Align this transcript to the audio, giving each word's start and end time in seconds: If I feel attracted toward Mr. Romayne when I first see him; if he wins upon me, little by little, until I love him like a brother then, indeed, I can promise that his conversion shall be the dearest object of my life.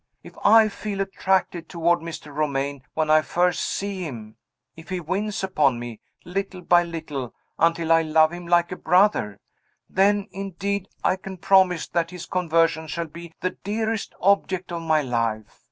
If 0.23 0.33
I 0.43 0.67
feel 0.67 0.99
attracted 0.99 1.69
toward 1.69 1.99
Mr. 1.99 2.33
Romayne 2.35 2.81
when 2.95 3.11
I 3.11 3.21
first 3.21 3.63
see 3.63 4.01
him; 4.01 4.35
if 4.75 4.89
he 4.89 4.99
wins 4.99 5.43
upon 5.43 5.77
me, 5.79 5.99
little 6.25 6.61
by 6.61 6.81
little, 6.81 7.35
until 7.59 7.91
I 7.91 8.01
love 8.01 8.33
him 8.33 8.47
like 8.47 8.71
a 8.71 8.77
brother 8.77 9.39
then, 9.87 10.27
indeed, 10.31 10.87
I 11.03 11.17
can 11.17 11.37
promise 11.37 11.87
that 11.89 12.09
his 12.09 12.25
conversion 12.25 12.87
shall 12.87 13.05
be 13.09 13.31
the 13.41 13.51
dearest 13.51 14.15
object 14.19 14.71
of 14.71 14.81
my 14.81 15.03
life. 15.03 15.59